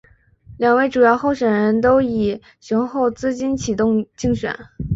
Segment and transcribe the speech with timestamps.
[0.57, 4.57] 两位主要候选人都以雄厚资金启动竞选。